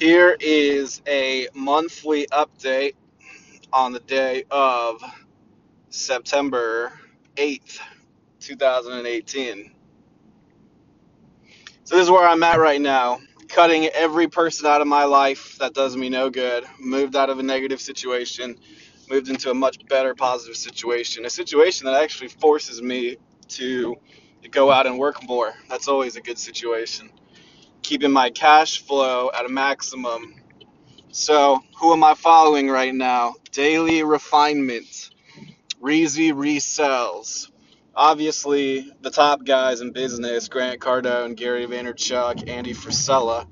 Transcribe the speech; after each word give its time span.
Here 0.00 0.34
is 0.40 1.02
a 1.06 1.48
monthly 1.54 2.26
update 2.28 2.94
on 3.70 3.92
the 3.92 4.00
day 4.00 4.44
of 4.50 5.04
September 5.90 6.90
8th, 7.36 7.80
2018. 8.40 9.72
So, 11.84 11.96
this 11.96 12.04
is 12.04 12.10
where 12.10 12.26
I'm 12.26 12.42
at 12.44 12.58
right 12.58 12.80
now. 12.80 13.20
Cutting 13.48 13.88
every 13.88 14.26
person 14.26 14.64
out 14.64 14.80
of 14.80 14.86
my 14.86 15.04
life 15.04 15.58
that 15.58 15.74
does 15.74 15.94
me 15.98 16.08
no 16.08 16.30
good. 16.30 16.64
Moved 16.80 17.14
out 17.14 17.28
of 17.28 17.38
a 17.38 17.42
negative 17.42 17.82
situation, 17.82 18.56
moved 19.10 19.28
into 19.28 19.50
a 19.50 19.54
much 19.54 19.86
better 19.86 20.14
positive 20.14 20.56
situation. 20.56 21.26
A 21.26 21.30
situation 21.30 21.84
that 21.84 22.02
actually 22.02 22.28
forces 22.28 22.80
me 22.80 23.18
to 23.48 23.96
go 24.50 24.72
out 24.72 24.86
and 24.86 24.98
work 24.98 25.22
more. 25.28 25.52
That's 25.68 25.88
always 25.88 26.16
a 26.16 26.22
good 26.22 26.38
situation. 26.38 27.10
Keeping 27.82 28.12
my 28.12 28.30
cash 28.30 28.82
flow 28.82 29.30
at 29.38 29.46
a 29.46 29.50
maximum 29.50 30.34
so, 31.12 31.60
who 31.80 31.94
am 31.94 32.04
I 32.04 32.14
following 32.14 32.68
right 32.68 32.94
now? 32.94 33.34
Daily 33.52 34.04
Refinement, 34.04 35.10
Reezy 35.82 36.32
Resells. 36.32 37.50
Obviously, 37.94 38.90
the 39.02 39.10
top 39.10 39.44
guys 39.44 39.80
in 39.82 39.92
business 39.92 40.48
Grant 40.48 40.80
Cardone, 40.80 41.36
Gary 41.36 41.66
Vaynerchuk, 41.66 42.48
Andy 42.48 42.74
Frisella. 42.74 43.46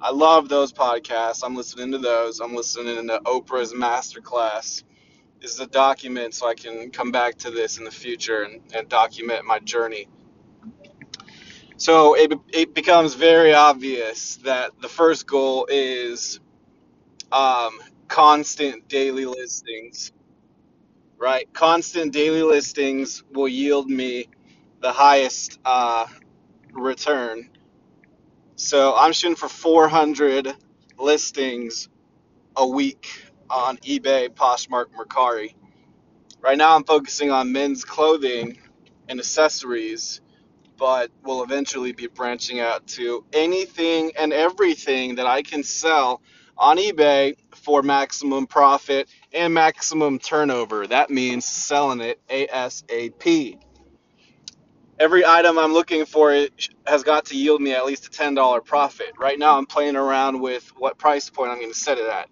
I 0.00 0.12
love 0.12 0.48
those 0.48 0.72
podcasts. 0.72 1.42
I'm 1.44 1.56
listening 1.56 1.92
to 1.92 1.98
those. 1.98 2.40
I'm 2.40 2.54
listening 2.56 3.08
to 3.08 3.20
Oprah's 3.26 3.74
Masterclass. 3.74 4.84
This 5.40 5.52
is 5.54 5.60
a 5.60 5.68
document 5.68 6.34
so 6.34 6.48
I 6.48 6.54
can 6.54 6.90
come 6.90 7.12
back 7.12 7.36
to 7.38 7.50
this 7.50 7.78
in 7.78 7.84
the 7.84 7.90
future 7.92 8.42
and, 8.42 8.62
and 8.74 8.88
document 8.88 9.46
my 9.46 9.60
journey. 9.60 10.08
So, 11.80 12.14
it, 12.16 12.32
it 12.52 12.74
becomes 12.74 13.14
very 13.16 13.54
obvious 13.54 14.36
that 14.38 14.72
the 14.82 14.88
first 14.90 15.26
goal 15.26 15.66
is 15.70 16.40
um, 17.32 17.80
constant 18.08 18.88
daily 18.88 19.26
listings, 19.26 20.12
right? 21.18 21.52
Constant 21.54 22.12
daily 22.12 22.42
listings 22.42 23.24
will 23.32 23.48
yield 23.48 23.88
me 23.90 24.28
the 24.80 24.92
highest 24.92 25.58
uh, 25.64 26.06
return. 26.72 27.50
So 28.56 28.94
I'm 28.96 29.12
shooting 29.12 29.36
for 29.36 29.48
400 29.48 30.54
listings 30.98 31.88
a 32.56 32.66
week 32.66 33.08
on 33.50 33.78
eBay, 33.78 34.30
Poshmark, 34.30 34.86
Mercari. 34.98 35.54
Right 36.40 36.58
now 36.58 36.76
I'm 36.76 36.84
focusing 36.84 37.30
on 37.30 37.52
men's 37.52 37.84
clothing 37.84 38.58
and 39.08 39.20
accessories, 39.20 40.20
but 40.80 41.10
will 41.24 41.42
eventually 41.42 41.92
be 41.92 42.06
branching 42.06 42.58
out 42.58 42.86
to 42.86 43.22
anything 43.34 44.12
and 44.18 44.32
everything 44.32 45.16
that 45.16 45.26
I 45.26 45.42
can 45.42 45.62
sell 45.62 46.22
on 46.56 46.78
eBay 46.78 47.36
for 47.54 47.82
maximum 47.82 48.46
profit 48.46 49.10
and 49.34 49.52
maximum 49.52 50.18
turnover. 50.18 50.86
That 50.86 51.10
means 51.10 51.44
selling 51.44 52.00
it 52.00 52.18
ASAP. 52.28 53.58
Every 54.98 55.24
item 55.24 55.58
I'm 55.58 55.74
looking 55.74 56.06
for 56.06 56.46
has 56.86 57.02
got 57.02 57.26
to 57.26 57.36
yield 57.36 57.60
me 57.60 57.74
at 57.74 57.84
least 57.84 58.06
a 58.06 58.10
$10 58.10 58.64
profit. 58.64 59.12
Right 59.18 59.38
now, 59.38 59.58
I'm 59.58 59.66
playing 59.66 59.96
around 59.96 60.40
with 60.40 60.66
what 60.78 60.96
price 60.96 61.28
point 61.28 61.50
I'm 61.50 61.58
going 61.58 61.72
to 61.72 61.78
set 61.78 61.98
it 61.98 62.08
at. 62.08 62.28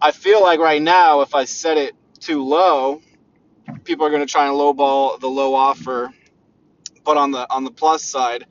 I 0.00 0.10
feel 0.10 0.42
like 0.42 0.58
right 0.58 0.82
now, 0.82 1.20
if 1.20 1.36
I 1.36 1.44
set 1.44 1.76
it 1.76 1.94
too 2.18 2.44
low, 2.44 3.00
people 3.84 4.06
are 4.06 4.10
going 4.10 4.26
to 4.26 4.32
try 4.32 4.46
and 4.48 4.56
lowball 4.56 5.20
the 5.20 5.28
low 5.28 5.54
offer. 5.54 6.12
But 7.08 7.16
on 7.16 7.32
the 7.32 7.44
on 7.50 7.64
the 7.64 7.72
plus 7.72 8.04
side, 8.04 8.44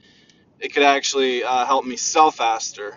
it 0.60 0.74
could 0.74 0.84
actually 0.84 1.44
uh, 1.44 1.66
help 1.66 1.86
me 1.86 1.96
sell 1.96 2.32
faster 2.32 2.96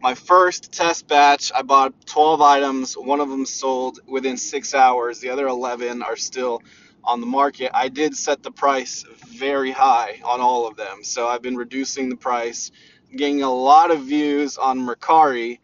my 0.00 0.14
first 0.14 0.72
test 0.72 1.08
batch, 1.08 1.50
I 1.54 1.62
bought 1.62 2.06
12 2.06 2.40
items. 2.40 2.94
One 2.94 3.20
of 3.20 3.28
them 3.28 3.46
sold 3.46 4.00
within 4.06 4.36
six 4.36 4.74
hours. 4.74 5.20
The 5.20 5.30
other 5.30 5.48
11 5.48 6.02
are 6.02 6.16
still 6.16 6.62
on 7.04 7.20
the 7.20 7.26
market. 7.26 7.70
I 7.74 7.88
did 7.88 8.16
set 8.16 8.42
the 8.42 8.52
price 8.52 9.04
very 9.26 9.72
high 9.72 10.20
on 10.24 10.40
all 10.40 10.68
of 10.68 10.76
them. 10.76 11.02
So 11.02 11.26
I've 11.26 11.42
been 11.42 11.56
reducing 11.56 12.08
the 12.08 12.16
price, 12.16 12.70
getting 13.16 13.42
a 13.42 13.52
lot 13.52 13.90
of 13.90 14.02
views 14.02 14.58
on 14.58 14.78
Mercari, 14.78 15.58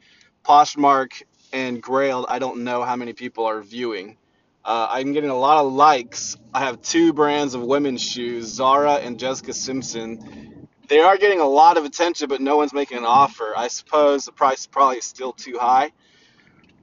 Poshmark, 0.45 1.23
and 1.53 1.83
Grailed. 1.83 2.27
I 2.29 2.39
don't 2.39 2.65
know 2.65 2.83
how 2.83 2.97
many 2.97 3.13
people 3.13 3.45
are 3.45 3.61
viewing. 3.63 4.17
Uh, 4.65 4.87
I'm 4.91 5.13
getting 5.13 5.31
a 5.31 5.37
lot 5.39 5.65
of 5.65 5.73
likes. 5.73 6.37
I 6.55 6.61
have 6.61 6.83
two 6.83 7.13
brands 7.13 7.55
of 7.55 7.63
women's 7.63 8.03
shoes, 8.03 8.47
Zara 8.47 8.95
and 8.95 9.19
Jessica 9.19 9.53
Simpson 9.53 10.43
they 10.93 11.01
are 11.01 11.17
getting 11.17 11.41
a 11.41 11.49
lot 11.49 11.79
of 11.79 11.87
attention, 11.87 12.29
but 12.29 12.43
no 12.43 12.59
one's 12.59 12.75
making 12.75 12.99
an 12.99 13.07
offer. 13.07 13.55
I 13.57 13.69
suppose 13.69 14.27
the 14.27 14.33
price 14.33 14.67
probably 14.67 14.99
is 14.99 15.05
still 15.05 15.33
too 15.33 15.57
high. 15.59 15.91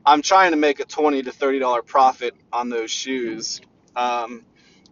I'm 0.03 0.23
trying 0.23 0.49
to 0.49 0.57
make 0.57 0.79
a 0.79 0.85
twenty 0.85 1.21
to 1.21 1.31
thirty 1.31 1.59
dollar 1.59 1.83
profit 1.83 2.33
on 2.51 2.69
those 2.69 2.89
shoes. 2.89 3.61
Um, 3.95 4.45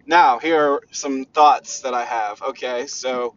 now, 0.06 0.38
here 0.38 0.74
are 0.74 0.82
some 0.92 1.26
thoughts 1.26 1.82
that 1.82 1.96
I 1.96 2.06
have. 2.06 2.44
Okay, 2.44 2.86
so 2.86 3.34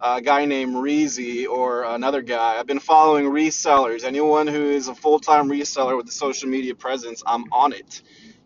a 0.00 0.22
guy 0.22 0.46
named 0.46 0.76
Reezy 0.76 1.46
or 1.46 1.84
another 1.84 2.22
guy. 2.22 2.58
I've 2.58 2.66
been 2.66 2.78
following 2.78 3.26
resellers. 3.26 4.04
Anyone 4.04 4.46
who 4.46 4.70
is 4.70 4.88
a 4.88 4.94
full 4.94 5.18
time 5.18 5.50
reseller 5.50 5.94
with 5.94 6.08
a 6.08 6.12
social 6.12 6.48
media 6.48 6.74
presence, 6.74 7.22
I'm 7.26 7.52
on 7.52 7.74
it. 7.74 8.00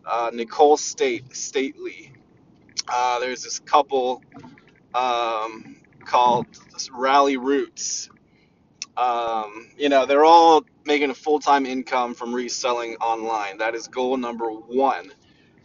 Uh, 0.05 0.31
Nicole 0.33 0.77
State 0.77 1.35
Stately. 1.35 2.13
Uh, 2.87 3.19
there's 3.19 3.43
this 3.43 3.59
couple. 3.59 4.21
Um, 4.93 5.77
called 6.05 6.47
Rally 6.91 7.37
Roots. 7.37 8.09
Um, 8.95 9.69
you 9.77 9.89
know, 9.89 10.05
they're 10.05 10.25
all 10.25 10.63
making 10.85 11.09
a 11.09 11.13
full 11.15 11.39
time 11.39 11.65
income 11.65 12.13
from 12.13 12.33
reselling 12.33 12.95
online. 12.97 13.57
That 13.57 13.75
is 13.75 13.87
goal 13.87 14.17
number 14.17 14.49
one. 14.49 15.11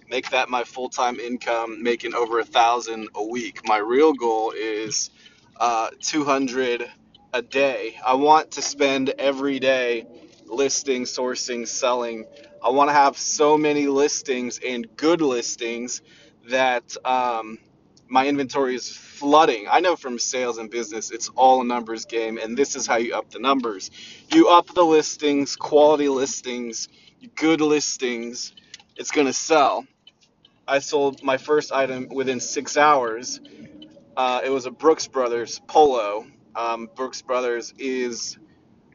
Make 0.08 0.30
that 0.30 0.48
my 0.48 0.64
full 0.64 0.88
time 0.88 1.20
income, 1.20 1.82
making 1.82 2.14
over 2.14 2.40
a 2.40 2.44
thousand 2.44 3.08
a 3.14 3.24
week. 3.24 3.60
My 3.66 3.78
real 3.78 4.14
goal 4.14 4.52
is 4.56 5.10
uh, 5.58 5.90
200 6.00 6.90
a 7.34 7.42
day. 7.42 7.96
I 8.04 8.14
want 8.14 8.52
to 8.52 8.62
spend 8.62 9.10
every 9.18 9.58
day 9.58 10.06
listing, 10.46 11.04
sourcing, 11.04 11.68
selling. 11.68 12.24
I 12.64 12.70
want 12.70 12.90
to 12.90 12.94
have 12.94 13.16
so 13.18 13.58
many 13.58 13.86
listings 13.88 14.60
and 14.66 14.86
good 14.96 15.20
listings 15.20 16.02
that 16.48 16.96
um, 17.04 17.58
my 18.08 18.26
inventory 18.26 18.74
is 18.74 18.90
flooding. 18.90 19.66
I 19.70 19.80
know 19.80 19.96
from 19.96 20.18
sales 20.18 20.58
and 20.58 20.70
business, 20.70 21.10
it's 21.10 21.28
all 21.36 21.60
a 21.60 21.64
numbers 21.64 22.06
game, 22.06 22.38
and 22.38 22.56
this 22.56 22.76
is 22.76 22.86
how 22.86 22.96
you 22.96 23.14
up 23.14 23.30
the 23.30 23.38
numbers. 23.38 23.90
You 24.32 24.48
up 24.48 24.68
the 24.74 24.84
listings, 24.84 25.56
quality 25.56 26.08
listings, 26.08 26.88
good 27.36 27.60
listings, 27.60 28.52
it's 28.96 29.10
going 29.12 29.26
to 29.28 29.32
sell. 29.32 29.86
I 30.66 30.80
sold 30.80 31.22
my 31.22 31.36
first 31.38 31.72
item 31.72 32.08
within 32.10 32.40
six 32.40 32.76
hours. 32.76 33.40
Uh, 34.16 34.40
it 34.44 34.50
was 34.50 34.66
a 34.66 34.70
Brooks 34.70 35.06
Brothers 35.08 35.60
polo. 35.68 36.26
Um, 36.56 36.88
Brooks 36.96 37.22
Brothers 37.22 37.72
is 37.78 38.38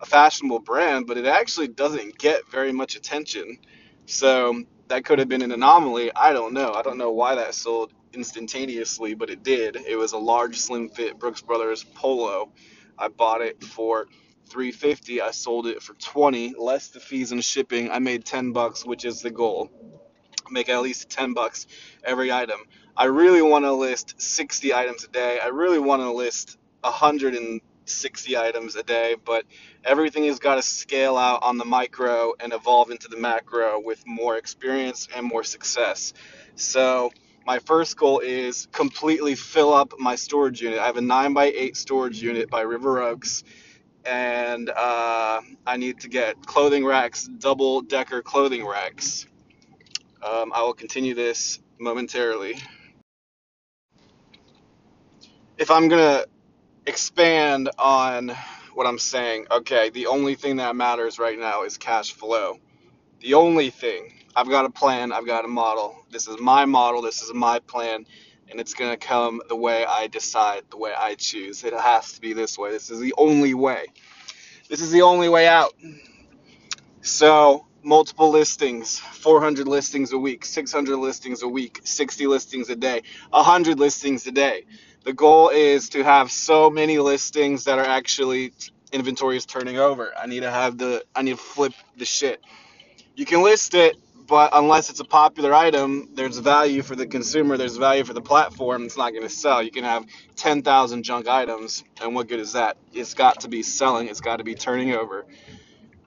a 0.03 0.05
fashionable 0.05 0.59
brand, 0.59 1.07
but 1.07 1.17
it 1.17 1.25
actually 1.25 1.69
doesn't 1.69 2.17
get 2.17 2.47
very 2.51 2.73
much 2.73 2.95
attention. 2.95 3.57
So 4.05 4.63
that 4.89 5.05
could 5.05 5.19
have 5.19 5.29
been 5.29 5.41
an 5.41 5.53
anomaly. 5.53 6.11
I 6.13 6.33
don't 6.33 6.53
know. 6.53 6.73
I 6.73 6.81
don't 6.81 6.97
know 6.97 7.11
why 7.11 7.35
that 7.35 7.55
sold 7.55 7.93
instantaneously, 8.11 9.13
but 9.13 9.29
it 9.29 9.43
did. 9.43 9.77
It 9.77 9.95
was 9.95 10.11
a 10.11 10.17
large, 10.17 10.57
slim 10.59 10.89
fit 10.89 11.17
Brooks 11.17 11.41
Brothers 11.41 11.85
polo. 11.95 12.51
I 12.97 13.07
bought 13.07 13.41
it 13.41 13.63
for 13.63 14.07
350. 14.49 15.21
I 15.21 15.31
sold 15.31 15.67
it 15.67 15.81
for 15.81 15.93
20, 15.93 16.55
less 16.57 16.89
the 16.89 16.99
fees 16.99 17.31
and 17.31 17.43
shipping. 17.43 17.89
I 17.89 17.99
made 17.99 18.25
10 18.25 18.51
bucks, 18.51 18.85
which 18.85 19.05
is 19.05 19.21
the 19.21 19.31
goal. 19.31 19.71
Make 20.51 20.67
at 20.67 20.81
least 20.81 21.09
10 21.09 21.33
bucks 21.33 21.65
every 22.03 22.29
item. 22.29 22.59
I 22.95 23.05
really 23.05 23.41
want 23.41 23.63
to 23.63 23.71
list 23.71 24.21
60 24.21 24.73
items 24.73 25.05
a 25.05 25.07
day. 25.07 25.39
I 25.41 25.47
really 25.47 25.79
want 25.79 26.01
to 26.01 26.11
list 26.11 26.57
160 27.83 28.37
items 28.37 28.75
a 28.77 28.83
day, 28.83 29.15
but 29.25 29.43
everything 29.83 30.23
has 30.25 30.39
got 30.39 30.55
to 30.55 30.61
scale 30.61 31.17
out 31.17 31.43
on 31.43 31.57
the 31.57 31.65
micro 31.65 32.33
and 32.39 32.53
evolve 32.53 32.91
into 32.91 33.09
the 33.09 33.17
macro 33.17 33.81
with 33.83 34.01
more 34.07 34.37
experience 34.37 35.09
and 35.13 35.25
more 35.25 35.43
success. 35.43 36.13
So, 36.55 37.11
my 37.45 37.59
first 37.59 37.97
goal 37.97 38.19
is 38.19 38.69
completely 38.71 39.35
fill 39.35 39.73
up 39.73 39.99
my 39.99 40.15
storage 40.15 40.61
unit. 40.61 40.79
I 40.79 40.85
have 40.85 40.95
a 40.95 41.01
9 41.01 41.33
by 41.33 41.45
8 41.45 41.75
storage 41.75 42.21
unit 42.21 42.49
by 42.49 42.61
River 42.61 43.01
Oaks, 43.01 43.43
and 44.05 44.69
uh, 44.69 45.41
I 45.67 45.75
need 45.75 45.99
to 46.01 46.07
get 46.07 46.45
clothing 46.45 46.85
racks, 46.85 47.27
double 47.27 47.81
decker 47.81 48.21
clothing 48.21 48.65
racks. 48.65 49.27
Um, 50.25 50.53
I 50.55 50.61
will 50.61 50.73
continue 50.73 51.15
this 51.15 51.59
momentarily. 51.79 52.55
If 55.57 55.69
I'm 55.69 55.89
going 55.89 56.01
to 56.01 56.27
expand 56.85 57.69
on 57.77 58.35
what 58.73 58.87
I'm 58.87 58.99
saying, 58.99 59.47
okay, 59.51 59.89
the 59.89 60.07
only 60.07 60.35
thing 60.35 60.57
that 60.57 60.75
matters 60.75 61.19
right 61.19 61.37
now 61.37 61.63
is 61.63 61.77
cash 61.77 62.11
flow. 62.11 62.59
The 63.21 63.35
only 63.35 63.69
thing. 63.69 64.13
I've 64.35 64.49
got 64.49 64.65
a 64.65 64.69
plan, 64.69 65.11
I've 65.11 65.27
got 65.27 65.45
a 65.45 65.47
model. 65.47 66.05
This 66.11 66.27
is 66.27 66.39
my 66.39 66.65
model, 66.65 67.01
this 67.01 67.21
is 67.21 67.33
my 67.33 67.59
plan, 67.59 68.05
and 68.49 68.59
it's 68.59 68.73
going 68.73 68.91
to 68.91 68.97
come 68.97 69.41
the 69.47 69.55
way 69.55 69.85
I 69.85 70.07
decide, 70.07 70.63
the 70.71 70.77
way 70.77 70.91
I 70.97 71.15
choose. 71.15 71.63
It 71.63 71.73
has 71.73 72.13
to 72.13 72.21
be 72.21 72.33
this 72.33 72.57
way. 72.57 72.71
This 72.71 72.89
is 72.89 72.99
the 72.99 73.13
only 73.17 73.53
way. 73.53 73.85
This 74.69 74.81
is 74.81 74.91
the 74.91 75.03
only 75.03 75.29
way 75.29 75.47
out. 75.47 75.73
So, 77.01 77.67
multiple 77.83 78.29
listings, 78.29 78.97
400 78.97 79.67
listings 79.67 80.13
a 80.13 80.17
week, 80.17 80.45
600 80.45 80.97
listings 80.97 81.43
a 81.43 81.47
week, 81.47 81.81
60 81.83 82.27
listings 82.27 82.69
a 82.69 82.75
day, 82.75 83.03
100 83.29 83.77
listings 83.77 84.25
a 84.25 84.31
day. 84.31 84.65
The 85.03 85.13
goal 85.13 85.49
is 85.49 85.89
to 85.89 86.03
have 86.03 86.31
so 86.31 86.69
many 86.69 86.97
listings 86.97 87.65
that 87.65 87.77
are 87.77 87.85
actually 87.85 88.53
inventory 88.93 89.35
is 89.37 89.45
turning 89.45 89.77
over. 89.77 90.13
I 90.17 90.27
need 90.27 90.41
to 90.41 90.51
have 90.51 90.77
the 90.77 91.03
I 91.15 91.23
need 91.23 91.31
to 91.31 91.37
flip 91.37 91.73
the 91.97 92.05
shit. 92.05 92.41
You 93.15 93.25
can 93.25 93.43
list 93.43 93.73
it, 93.73 93.97
but 94.27 94.51
unless 94.53 94.89
it's 94.89 95.01
a 95.01 95.05
popular 95.05 95.53
item, 95.53 96.09
there's 96.13 96.37
value 96.37 96.81
for 96.81 96.95
the 96.95 97.05
consumer, 97.05 97.57
there's 97.57 97.77
value 97.77 98.03
for 98.05 98.13
the 98.13 98.21
platform, 98.21 98.85
it's 98.85 98.97
not 98.97 99.11
going 99.11 99.23
to 99.23 99.29
sell. 99.29 99.61
You 99.61 99.71
can 99.71 99.83
have 99.83 100.05
10,000 100.35 101.03
junk 101.03 101.27
items, 101.27 101.83
and 102.01 102.15
what 102.15 102.27
good 102.27 102.39
is 102.39 102.53
that? 102.53 102.77
It's 102.93 103.13
got 103.13 103.41
to 103.41 103.49
be 103.49 103.61
selling, 103.61 104.07
it's 104.07 104.21
got 104.21 104.37
to 104.37 104.43
be 104.43 104.55
turning 104.55 104.93
over. 104.93 105.25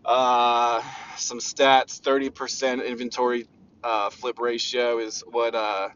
Uh, 0.05 0.83
some 1.17 1.39
stats 1.39 2.01
30% 2.01 2.85
inventory 2.87 3.47
uh, 3.85 4.11
flip 4.11 4.39
ratio 4.39 4.99
is 4.99 5.23
what, 5.31 5.55
uh, 5.55 5.91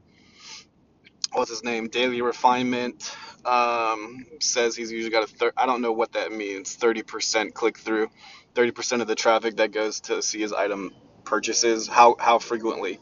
what's 1.32 1.50
his 1.50 1.64
name? 1.64 1.88
Daily 1.88 2.22
Refinement 2.22 3.14
um, 3.44 4.26
says 4.40 4.76
he's 4.76 4.92
usually 4.92 5.10
got 5.10 5.24
a 5.24 5.26
third. 5.26 5.52
I 5.56 5.66
don't 5.66 5.82
know 5.82 5.92
what 5.92 6.12
that 6.12 6.32
means. 6.32 6.76
30% 6.76 7.54
click 7.54 7.78
through, 7.78 8.08
30% 8.54 9.00
of 9.00 9.06
the 9.06 9.14
traffic 9.14 9.56
that 9.56 9.72
goes 9.72 10.00
to 10.02 10.22
see 10.22 10.40
his 10.40 10.52
item 10.52 10.92
purchases. 11.24 11.86
How, 11.86 12.16
how 12.18 12.38
frequently? 12.38 13.00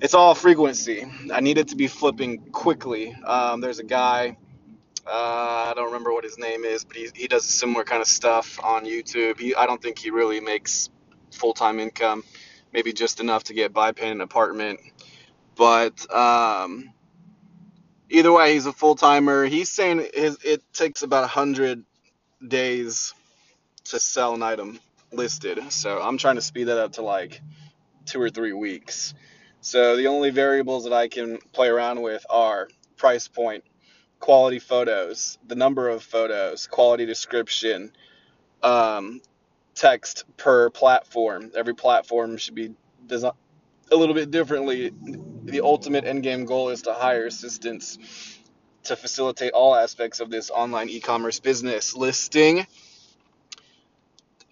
It's 0.00 0.14
all 0.14 0.34
frequency. 0.34 1.06
I 1.32 1.40
need 1.40 1.58
it 1.58 1.68
to 1.68 1.76
be 1.76 1.86
flipping 1.86 2.38
quickly. 2.52 3.12
Um, 3.12 3.60
there's 3.60 3.78
a 3.78 3.84
guy 3.84 4.36
uh, 5.06 5.70
I 5.70 5.72
don't 5.74 5.86
remember 5.86 6.12
what 6.12 6.24
his 6.24 6.38
name 6.38 6.64
is, 6.64 6.84
but 6.84 6.96
he, 6.96 7.08
he 7.14 7.28
does 7.28 7.44
similar 7.44 7.84
kind 7.84 8.00
of 8.00 8.06
stuff 8.06 8.60
on 8.62 8.84
YouTube. 8.84 9.40
He, 9.40 9.54
I 9.54 9.66
don't 9.66 9.82
think 9.82 9.98
he 9.98 10.10
really 10.10 10.40
makes 10.40 10.90
full 11.32 11.54
time 11.54 11.80
income, 11.80 12.22
maybe 12.72 12.92
just 12.92 13.20
enough 13.20 13.44
to 13.44 13.54
get 13.54 13.72
by 13.72 13.92
paying 13.92 14.12
an 14.12 14.20
apartment. 14.20 14.80
But 15.56 16.12
um, 16.14 16.92
either 18.10 18.32
way, 18.32 18.54
he's 18.54 18.66
a 18.66 18.72
full 18.72 18.94
timer. 18.96 19.44
He's 19.46 19.70
saying 19.70 20.06
his, 20.12 20.38
it 20.44 20.62
takes 20.72 21.02
about 21.02 21.22
100 21.22 21.84
days 22.46 23.14
to 23.84 23.98
sell 23.98 24.34
an 24.34 24.42
item 24.42 24.78
listed. 25.12 25.72
So 25.72 26.00
I'm 26.00 26.18
trying 26.18 26.36
to 26.36 26.42
speed 26.42 26.64
that 26.64 26.78
up 26.78 26.92
to 26.92 27.02
like 27.02 27.40
two 28.06 28.20
or 28.20 28.30
three 28.30 28.52
weeks. 28.52 29.14
So 29.60 29.96
the 29.96 30.06
only 30.06 30.30
variables 30.30 30.84
that 30.84 30.92
I 30.92 31.08
can 31.08 31.38
play 31.52 31.68
around 31.68 32.00
with 32.02 32.24
are 32.30 32.68
price 32.96 33.28
point 33.28 33.64
quality 34.18 34.58
photos, 34.58 35.38
the 35.46 35.54
number 35.54 35.88
of 35.88 36.02
photos, 36.02 36.66
quality 36.66 37.06
description, 37.06 37.90
um, 38.62 39.20
text 39.74 40.24
per 40.36 40.70
platform. 40.70 41.50
Every 41.56 41.74
platform 41.74 42.36
should 42.36 42.54
be 42.54 42.74
designed 43.06 43.34
a 43.90 43.96
little 43.96 44.14
bit 44.14 44.30
differently. 44.30 44.92
The 45.50 45.62
ultimate 45.62 46.04
end 46.04 46.22
game 46.22 46.44
goal 46.44 46.70
is 46.70 46.82
to 46.82 46.94
hire 46.94 47.26
assistants 47.26 47.98
to 48.84 48.96
facilitate 48.96 49.52
all 49.52 49.74
aspects 49.74 50.20
of 50.20 50.30
this 50.30 50.50
online 50.50 50.88
e-commerce 50.88 51.40
business 51.40 51.94
listing 51.96 52.66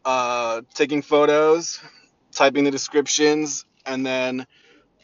uh, 0.04 0.62
taking 0.74 1.02
photos 1.02 1.80
typing 2.32 2.64
the 2.64 2.70
descriptions 2.70 3.64
and 3.84 4.06
then 4.06 4.46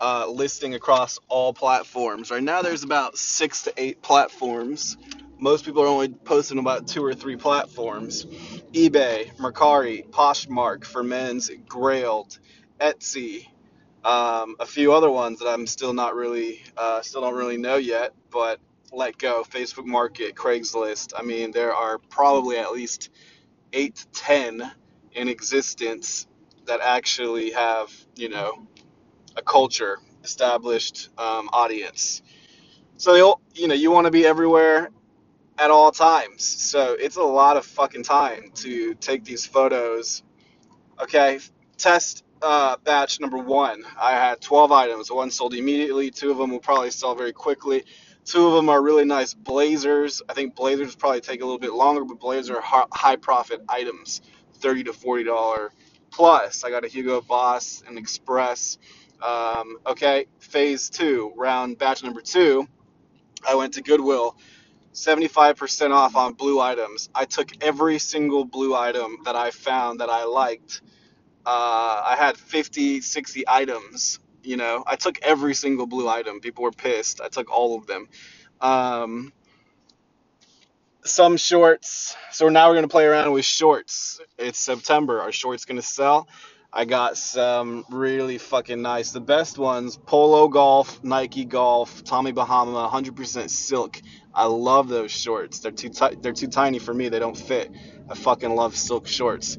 uh, 0.00 0.28
listing 0.28 0.74
across 0.74 1.18
all 1.28 1.52
platforms. 1.52 2.30
Right 2.30 2.42
now, 2.42 2.62
there's 2.62 2.84
about 2.84 3.16
six 3.16 3.62
to 3.62 3.72
eight 3.76 4.02
platforms. 4.02 4.96
Most 5.38 5.64
people 5.64 5.82
are 5.82 5.88
only 5.88 6.08
posting 6.08 6.58
about 6.58 6.86
two 6.86 7.04
or 7.04 7.14
three 7.14 7.36
platforms: 7.36 8.24
eBay, 8.72 9.34
Mercari, 9.36 10.08
Poshmark 10.08 10.84
for 10.84 11.02
men's, 11.02 11.50
Grailed, 11.50 12.38
Etsy, 12.80 13.48
um, 14.04 14.56
a 14.60 14.66
few 14.66 14.92
other 14.92 15.10
ones 15.10 15.38
that 15.38 15.48
I'm 15.48 15.66
still 15.66 15.92
not 15.92 16.14
really, 16.14 16.62
uh, 16.76 17.00
still 17.02 17.22
don't 17.22 17.34
really 17.34 17.56
know 17.56 17.76
yet. 17.76 18.12
But 18.30 18.60
Letgo, 18.92 19.46
Facebook 19.48 19.86
Market, 19.86 20.34
Craigslist. 20.34 21.12
I 21.16 21.22
mean, 21.22 21.50
there 21.50 21.74
are 21.74 21.98
probably 21.98 22.58
at 22.58 22.72
least 22.72 23.10
eight 23.72 23.96
to 23.96 24.06
ten 24.08 24.72
in 25.12 25.28
existence 25.28 26.26
that 26.66 26.80
actually 26.82 27.52
have, 27.52 27.92
you 28.16 28.28
know, 28.28 28.66
a 29.36 29.42
culture, 29.42 29.98
established 30.22 31.10
um, 31.18 31.48
audience. 31.52 32.22
So 32.96 33.40
you 33.54 33.68
know 33.68 33.74
you 33.74 33.90
want 33.90 34.06
to 34.06 34.10
be 34.10 34.24
everywhere 34.24 34.90
at 35.58 35.70
all 35.70 35.92
times. 35.92 36.44
So 36.44 36.96
it's 36.98 37.16
a 37.16 37.22
lot 37.22 37.56
of 37.56 37.66
fucking 37.66 38.04
time 38.04 38.52
to 38.56 38.94
take 38.94 39.24
these 39.24 39.46
photos. 39.46 40.22
Okay, 41.00 41.40
test 41.76 42.24
uh, 42.44 42.76
batch 42.84 43.20
number 43.20 43.38
one. 43.38 43.84
I 44.00 44.12
had 44.12 44.40
12 44.40 44.70
items. 44.70 45.10
One 45.10 45.30
sold 45.30 45.54
immediately. 45.54 46.10
Two 46.10 46.30
of 46.30 46.38
them 46.38 46.50
will 46.50 46.60
probably 46.60 46.90
sell 46.90 47.14
very 47.14 47.32
quickly. 47.32 47.84
Two 48.24 48.46
of 48.46 48.54
them 48.54 48.68
are 48.68 48.82
really 48.82 49.04
nice 49.04 49.34
blazers. 49.34 50.22
I 50.28 50.34
think 50.34 50.54
blazers 50.54 50.94
probably 50.94 51.20
take 51.22 51.40
a 51.40 51.44
little 51.44 51.58
bit 51.58 51.72
longer, 51.72 52.04
but 52.04 52.20
blazers 52.20 52.56
are 52.56 52.86
high 52.92 53.16
profit 53.16 53.62
items, 53.68 54.22
30 54.60 54.84
to 54.84 54.92
40 54.92 55.24
dollar 55.24 55.72
plus. 56.10 56.64
I 56.64 56.70
got 56.70 56.84
a 56.84 56.88
Hugo 56.88 57.20
Boss, 57.20 57.82
and 57.86 57.98
Express, 57.98 58.78
um, 59.22 59.78
okay, 59.86 60.26
phase 60.38 60.90
two, 60.90 61.32
round 61.36 61.78
batch 61.78 62.04
number 62.04 62.20
two, 62.20 62.68
I 63.46 63.56
went 63.56 63.74
to 63.74 63.82
Goodwill, 63.82 64.36
75% 64.92 65.90
off 65.90 66.14
on 66.14 66.34
blue 66.34 66.60
items. 66.60 67.10
I 67.14 67.24
took 67.24 67.50
every 67.62 67.98
single 67.98 68.44
blue 68.44 68.74
item 68.74 69.18
that 69.24 69.34
I 69.34 69.50
found 69.50 70.00
that 70.00 70.08
I 70.10 70.24
liked. 70.24 70.82
Uh, 71.46 72.02
I 72.06 72.16
had 72.18 72.36
50, 72.38 73.00
60 73.02 73.44
items. 73.48 74.20
You 74.44 74.56
know, 74.58 74.84
I 74.86 74.96
took 74.96 75.20
every 75.22 75.54
single 75.54 75.86
blue 75.86 76.08
item. 76.08 76.40
People 76.40 76.64
were 76.64 76.72
pissed. 76.72 77.20
I 77.20 77.28
took 77.28 77.50
all 77.50 77.78
of 77.78 77.86
them. 77.86 78.08
Um, 78.60 79.32
some 81.04 81.36
shorts. 81.38 82.16
So 82.32 82.48
now 82.50 82.68
we're 82.70 82.76
gonna 82.76 82.88
play 82.88 83.06
around 83.06 83.32
with 83.32 83.46
shorts. 83.46 84.20
It's 84.38 84.60
September. 84.60 85.20
Are 85.22 85.32
shorts 85.32 85.66
gonna 85.66 85.82
sell? 85.82 86.28
I 86.72 86.86
got 86.86 87.18
some 87.18 87.84
really 87.90 88.38
fucking 88.38 88.82
nice. 88.82 89.12
The 89.12 89.20
best 89.20 89.58
ones: 89.58 89.98
Polo 90.06 90.48
Golf, 90.48 91.04
Nike 91.04 91.44
Golf, 91.44 92.04
Tommy 92.04 92.32
Bahama, 92.32 92.88
100% 92.92 93.50
silk. 93.50 94.00
I 94.34 94.46
love 94.46 94.88
those 94.88 95.12
shorts. 95.12 95.60
They're 95.60 95.72
too 95.72 95.90
tight. 95.90 96.22
They're 96.22 96.32
too 96.34 96.48
tiny 96.48 96.78
for 96.80 96.94
me. 96.94 97.10
They 97.10 97.20
don't 97.20 97.36
fit. 97.38 97.72
I 98.10 98.14
fucking 98.14 98.54
love 98.54 98.76
silk 98.76 99.06
shorts. 99.08 99.58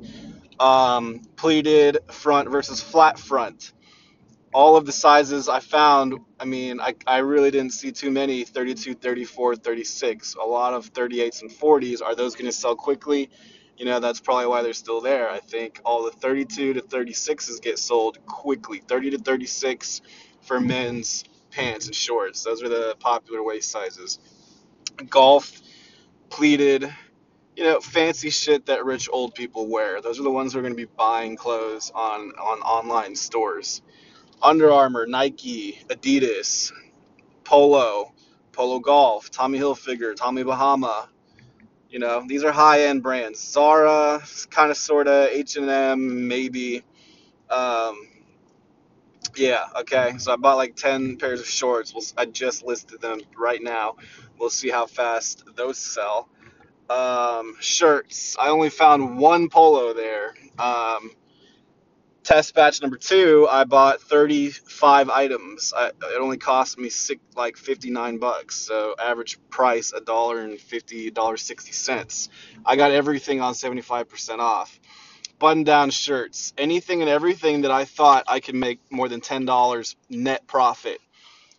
Um, 0.59 1.21
pleated 1.35 1.97
front 2.12 2.50
versus 2.50 2.81
flat 2.81 3.19
front 3.19 3.74
all 4.56 4.78
of 4.78 4.85
the 4.85 4.92
sizes 4.94 5.50
I 5.50 5.59
found, 5.59 6.18
I 6.40 6.45
mean, 6.45 6.80
I, 6.80 6.95
I 7.06 7.18
really 7.18 7.52
didn't 7.52 7.74
see 7.74 7.92
too 7.92 8.09
many 8.09 8.45
32, 8.45 8.94
34, 8.94 9.57
36. 9.57 10.35
A 10.35 10.45
lot 10.45 10.74
of 10.74 10.94
38s 10.94 11.42
and 11.42 11.52
40s. 11.52 12.02
Are 12.02 12.16
those 12.16 12.35
going 12.35 12.45
to 12.45 12.54
sell 12.54 12.74
quickly? 12.74 13.30
You 13.78 13.83
know, 13.83 14.00
that's 14.00 14.21
probably 14.21 14.47
why 14.47 14.62
they're 14.64 14.71
still 14.71 15.02
there. 15.02 15.30
I 15.30 15.42
think 15.42 15.81
all 15.83 16.06
the 16.06 16.12
32 16.12 16.76
to 16.76 16.81
36s 16.81 17.62
get 17.62 17.78
sold 17.78 18.26
quickly. 18.26 18.78
30 18.78 19.09
to 19.12 19.18
36 19.18 20.02
for 20.42 20.62
men's 20.62 21.26
pants 21.52 21.88
and 21.88 21.95
shorts. 21.95 22.42
Those 22.42 22.64
are 22.64 22.69
the 22.69 22.95
popular 23.02 23.44
waist 23.44 23.69
sizes. 23.69 24.19
Golf, 25.09 25.52
pleated, 26.30 26.95
you 27.56 27.64
know, 27.64 27.80
fancy 27.80 28.30
shit 28.30 28.66
that 28.68 28.85
rich 28.85 29.09
old 29.12 29.33
people 29.35 29.68
wear. 29.68 30.02
Those 30.02 30.19
are 30.19 30.24
the 30.24 30.31
ones 30.31 30.54
who 30.54 30.59
are 30.59 30.62
going 30.62 30.74
to 30.74 30.78
be 30.78 30.92
buying 30.97 31.35
clothes 31.38 31.92
on, 31.95 32.31
on 32.31 32.59
online 32.59 33.16
stores 33.16 33.81
under 34.42 34.71
Armour, 34.71 35.07
Nike, 35.07 35.80
Adidas, 35.90 36.71
Polo, 37.44 38.14
Polo 38.52 38.80
Golf, 38.80 39.31
Tommy 39.31 39.57
Hilfiger, 39.59 40.16
Tommy 40.16 40.44
Bahama. 40.44 41.09
You 41.90 42.00
know, 42.00 42.24
these 42.28 42.44
are 42.44 42.52
high-end 42.52 43.04
brands. 43.04 43.40
Zara, 43.42 44.21
kind 44.50 44.71
of, 44.71 44.78
sorta, 44.78 45.30
H&M, 45.31 46.28
maybe. 46.28 46.83
Um, 47.50 48.07
yeah, 49.35 49.66
okay. 49.81 50.16
So 50.18 50.33
I 50.33 50.35
bought 50.35 50.57
like 50.57 50.76
10 50.76 51.18
pairs 51.18 51.40
of 51.40 51.47
shorts. 51.47 51.94
We'll, 51.94 52.04
I 52.18 52.26
just 52.26 52.66
listed 52.66 53.02
them 53.02 53.19
right 53.38 53.62
now. 53.62 53.95
We'll 54.38 54.50
see 54.50 54.69
how 54.69 54.85
fast 54.88 55.44
those 55.56 55.78
sell. 55.78 56.30
Um, 56.89 57.56
shirts. 57.59 58.35
I 58.39 58.49
only 58.49 58.69
found 58.69 59.18
one 59.18 59.49
polo 59.49 59.94
there. 59.94 60.35
Um, 60.59 61.11
test 62.23 62.54
batch 62.56 62.81
number 62.81 62.97
two, 62.97 63.47
I 63.49 63.63
bought 63.63 64.01
35 64.01 65.09
items. 65.09 65.73
I, 65.75 65.87
it 65.87 66.19
only 66.19 66.37
cost 66.37 66.77
me 66.77 66.89
six, 66.89 67.21
like 67.35 67.57
59 67.57 68.18
bucks. 68.18 68.56
So 68.56 68.95
average 68.99 69.39
price 69.49 69.94
a 69.94 70.01
dollar 70.01 70.39
and 70.42 70.59
fifty 70.59 71.11
dollars 71.11 71.42
sixty 71.42 71.71
cents. 71.71 72.30
I 72.65 72.75
got 72.75 72.92
everything 72.92 73.42
on 73.42 73.54
75% 73.54 74.39
off. 74.39 74.80
Button 75.37 75.63
down 75.63 75.89
shirts, 75.89 76.54
anything 76.57 77.01
and 77.01 77.09
everything 77.09 77.61
that 77.61 77.71
I 77.71 77.85
thought 77.85 78.23
I 78.27 78.39
could 78.39 78.56
make 78.56 78.80
more 78.89 79.09
than 79.09 79.21
$10 79.21 79.95
net 80.09 80.47
profit. 80.47 80.99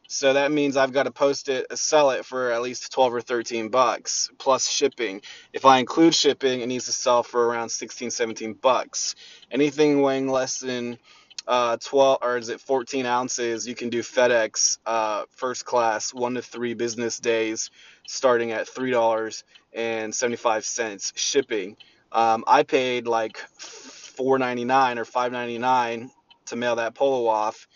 So 0.09 0.35
that 0.35 0.53
means 0.53 0.77
I've 0.77 0.93
got 0.93 1.05
to 1.05 1.11
post 1.11 1.49
it, 1.49 1.67
sell 1.77 2.11
it 2.11 2.25
for 2.25 2.53
at 2.53 2.63
least 2.63 2.93
12 2.93 3.15
or 3.15 3.21
13 3.21 3.69
bucks 3.69 4.31
plus 4.39 4.69
shipping. 4.69 5.23
If 5.53 5.65
I 5.65 5.79
include 5.79 6.15
shipping, 6.15 6.61
it 6.61 6.67
needs 6.67 6.87
to 6.87 6.93
sell 6.93 7.23
for 7.23 7.47
around 7.47 7.71
16, 7.71 8.11
17 8.11 8.55
bucks. 8.55 9.15
Anything 9.51 10.03
weighing 10.03 10.29
less 10.29 10.59
than 10.59 10.99
uh, 11.47 11.77
12 11.81 12.19
or 12.23 12.39
is 12.39 12.49
it 12.49 12.61
14 12.61 13.07
ounces, 13.07 13.69
you 13.69 13.75
can 13.75 13.89
do 13.89 14.03
FedEx 14.03 14.79
uh, 14.87 15.25
first 15.31 15.65
class, 15.65 16.13
one 16.13 16.35
to 16.35 16.43
three 16.43 16.75
business 16.75 17.21
days, 17.21 17.71
starting 18.07 18.53
at 18.53 18.69
$3.75 18.69 21.13
shipping. 21.15 21.77
Um, 22.11 22.43
I 22.47 22.63
paid 22.63 23.07
like 23.07 23.37
4.99 23.59 24.99
or 24.99 25.05
5.99 25.05 26.11
to 26.47 26.57
mail 26.57 26.77
that 26.77 26.95
polo 26.95 27.29
off 27.29 27.67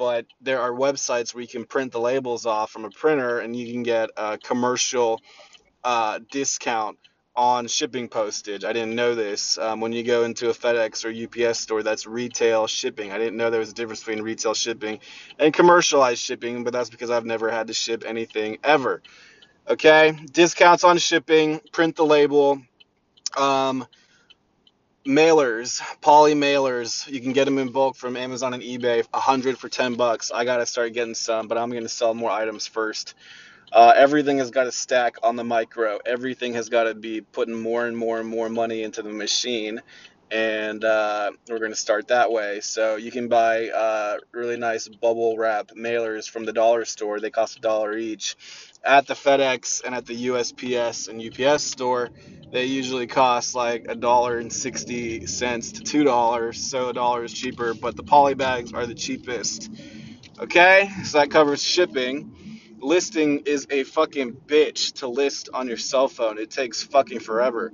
but 0.00 0.24
there 0.40 0.62
are 0.62 0.72
websites 0.72 1.34
where 1.34 1.42
you 1.42 1.46
can 1.46 1.66
print 1.66 1.92
the 1.92 2.00
labels 2.00 2.46
off 2.46 2.70
from 2.70 2.86
a 2.86 2.90
printer 2.90 3.40
and 3.40 3.54
you 3.54 3.70
can 3.70 3.82
get 3.82 4.08
a 4.16 4.38
commercial 4.38 5.20
uh, 5.84 6.18
discount 6.30 6.96
on 7.36 7.66
shipping 7.66 8.08
postage. 8.08 8.64
I 8.64 8.72
didn't 8.72 8.94
know 8.94 9.14
this. 9.14 9.58
Um, 9.58 9.82
when 9.82 9.92
you 9.92 10.02
go 10.02 10.24
into 10.24 10.48
a 10.48 10.54
FedEx 10.54 11.04
or 11.04 11.48
UPS 11.48 11.60
store, 11.60 11.82
that's 11.82 12.06
retail 12.06 12.66
shipping. 12.66 13.12
I 13.12 13.18
didn't 13.18 13.36
know 13.36 13.50
there 13.50 13.60
was 13.60 13.72
a 13.72 13.74
difference 13.74 14.00
between 14.00 14.22
retail 14.24 14.54
shipping 14.54 15.00
and 15.38 15.52
commercialized 15.52 16.22
shipping, 16.22 16.64
but 16.64 16.72
that's 16.72 16.88
because 16.88 17.10
I've 17.10 17.26
never 17.26 17.50
had 17.50 17.66
to 17.66 17.74
ship 17.74 18.02
anything 18.06 18.56
ever. 18.64 19.02
Okay, 19.68 20.18
discounts 20.32 20.82
on 20.82 20.96
shipping, 20.96 21.60
print 21.72 21.94
the 21.94 22.06
label. 22.06 22.62
Um, 23.36 23.86
mailers, 25.10 25.82
poly 26.00 26.34
mailers. 26.34 27.06
You 27.10 27.20
can 27.20 27.32
get 27.32 27.44
them 27.44 27.58
in 27.58 27.70
bulk 27.70 27.96
from 27.96 28.16
Amazon 28.16 28.54
and 28.54 28.62
eBay, 28.62 29.04
a 29.12 29.20
hundred 29.20 29.58
for 29.58 29.68
ten 29.68 29.94
bucks. 29.94 30.30
I 30.30 30.44
gotta 30.44 30.66
start 30.66 30.92
getting 30.92 31.14
some, 31.14 31.48
but 31.48 31.58
I'm 31.58 31.70
gonna 31.70 31.88
sell 31.88 32.14
more 32.14 32.30
items 32.30 32.66
first. 32.66 33.14
Uh, 33.72 33.92
everything 33.94 34.38
has 34.38 34.50
got 34.50 34.64
to 34.64 34.72
stack 34.72 35.16
on 35.22 35.36
the 35.36 35.44
micro. 35.44 35.98
Everything 36.04 36.54
has 36.54 36.68
got 36.68 36.84
to 36.84 36.94
be 36.94 37.20
putting 37.20 37.54
more 37.54 37.86
and 37.86 37.96
more 37.96 38.18
and 38.18 38.28
more 38.28 38.48
money 38.48 38.82
into 38.82 39.00
the 39.00 39.10
machine, 39.10 39.80
and 40.30 40.84
uh, 40.84 41.30
we're 41.48 41.60
going 41.60 41.70
to 41.70 41.76
start 41.76 42.08
that 42.08 42.32
way. 42.32 42.60
So 42.60 42.96
you 42.96 43.12
can 43.12 43.28
buy 43.28 43.68
uh, 43.68 44.16
really 44.32 44.56
nice 44.56 44.88
bubble 44.88 45.36
wrap 45.36 45.68
mailers 45.68 46.28
from 46.28 46.44
the 46.44 46.52
dollar 46.52 46.84
store. 46.84 47.20
They 47.20 47.30
cost 47.30 47.58
a 47.58 47.60
dollar 47.60 47.96
each. 47.96 48.36
At 48.84 49.06
the 49.06 49.14
FedEx 49.14 49.84
and 49.84 49.94
at 49.94 50.06
the 50.06 50.28
USPS 50.28 51.08
and 51.08 51.20
UPS 51.22 51.62
store, 51.64 52.10
they 52.52 52.66
usually 52.66 53.06
cost 53.06 53.54
like 53.54 53.86
a 53.88 53.94
dollar 53.94 54.38
and 54.38 54.52
sixty 54.52 55.26
cents 55.26 55.72
to 55.72 55.82
two 55.82 56.04
dollars. 56.04 56.60
So 56.70 56.88
a 56.88 56.92
dollar 56.92 57.24
is 57.24 57.32
cheaper, 57.32 57.74
but 57.74 57.96
the 57.96 58.02
poly 58.04 58.34
bags 58.34 58.72
are 58.72 58.86
the 58.86 58.94
cheapest. 58.94 59.70
Okay, 60.40 60.90
so 61.04 61.18
that 61.18 61.30
covers 61.30 61.62
shipping 61.62 62.32
listing 62.80 63.40
is 63.46 63.66
a 63.70 63.84
fucking 63.84 64.32
bitch 64.46 64.94
to 64.94 65.08
list 65.08 65.48
on 65.54 65.68
your 65.68 65.76
cell 65.76 66.08
phone. 66.08 66.38
It 66.38 66.50
takes 66.50 66.82
fucking 66.82 67.20
forever. 67.20 67.72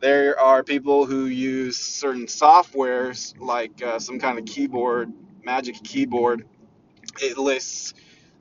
There 0.00 0.38
are 0.38 0.62
people 0.62 1.06
who 1.06 1.26
use 1.26 1.76
certain 1.76 2.26
softwares 2.26 3.34
like 3.40 3.82
uh, 3.82 3.98
some 3.98 4.18
kind 4.20 4.38
of 4.38 4.44
keyboard, 4.46 5.12
magic 5.44 5.82
keyboard. 5.82 6.46
It 7.20 7.38
lists 7.38 7.94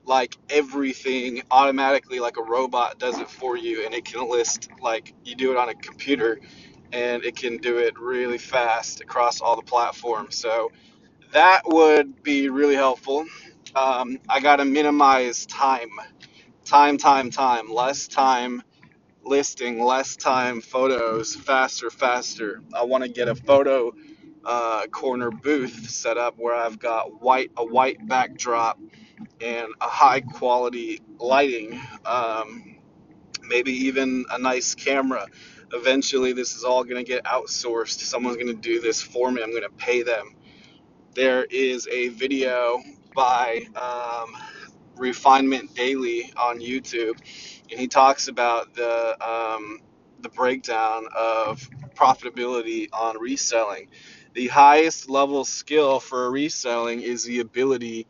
like 0.05 0.38
everything 0.50 1.43
automatically, 1.51 2.20
like 2.20 2.38
a 2.38 2.43
robot 2.43 3.00
does 3.00 3.20
it 3.20 3.29
for 3.29 3.58
you, 3.58 3.86
and 3.86 3.93
it 3.93 4.05
can 4.05 4.29
list 4.29 4.70
like 4.81 5.13
you 5.25 5.36
do 5.36 5.51
it 5.51 5.58
on 5.58 5.70
a 5.70 5.75
computer, 5.75 6.39
and 6.93 7.24
it 7.25 7.36
can 7.36 7.58
do 7.58 7.79
it 7.79 8.00
really 8.00 8.38
fast 8.39 9.01
across 9.01 9.41
all 9.41 9.55
the 9.55 9.63
platforms. 9.63 10.38
So 10.38 10.72
that 11.34 11.63
would 11.67 12.24
be 12.24 12.50
really 12.50 12.75
helpful. 12.75 13.25
Um, 13.75 14.20
I 14.29 14.41
got 14.41 14.58
to 14.58 14.65
minimize 14.65 15.46
time, 15.48 15.89
time, 16.65 16.98
time, 16.98 17.31
time, 17.31 17.72
less 17.74 18.08
time 18.08 18.60
listing, 19.25 19.84
less 19.84 20.17
time 20.17 20.62
photos, 20.62 21.36
faster, 21.36 21.89
faster. 21.89 22.62
I 22.75 22.86
want 22.86 23.03
to 23.05 23.10
get 23.10 23.27
a 23.27 23.36
photo 23.36 23.93
uh, 24.46 24.88
corner 24.91 25.31
booth 25.31 25.89
set 25.89 26.17
up 26.17 26.36
where 26.38 26.55
I've 26.55 26.79
got 26.79 27.22
white 27.22 27.51
a 27.58 27.65
white 27.65 28.08
backdrop 28.08 28.79
and 29.42 29.68
a 29.82 29.88
high 29.88 30.22
quality 30.22 31.01
lighting, 31.20 31.82
um, 32.06 32.78
maybe 33.44 33.72
even 33.72 34.25
a 34.32 34.40
nice 34.40 34.75
camera. 34.75 35.28
Eventually, 35.74 36.34
this 36.34 36.56
is 36.56 36.63
all 36.63 36.84
going 36.84 37.04
to 37.04 37.10
get 37.10 37.24
outsourced. 37.25 38.00
Someone's 38.01 38.38
going 38.38 38.48
to 38.48 38.54
do 38.54 38.82
this 38.82 39.01
for 39.01 39.32
me. 39.32 39.44
I'm 39.44 39.51
going 39.51 39.63
to 39.63 39.70
pay 39.70 40.04
them 40.04 40.25
there 41.16 41.46
is 41.46 41.88
a 41.90 42.10
video 42.10 42.82
by 43.16 43.63
um, 43.75 44.38
Refinement 44.98 45.75
Daily 45.75 46.34
on 46.38 46.60
YouTube, 46.62 47.20
and 47.72 47.80
he 47.80 47.88
talks 47.90 48.30
about 48.30 48.74
the 48.75 49.18
um, 49.25 49.80
the 50.22 50.30
breakdown 50.30 51.08
of 51.18 51.68
profitability 51.96 52.88
on 52.94 53.20
reselling. 53.20 53.90
The 54.36 54.48
highest 54.48 55.10
level 55.10 55.46
skill 55.46 56.00
for 56.00 56.32
reselling 56.32 57.01
is 57.01 57.25
the 57.25 57.42
ability 57.42 58.08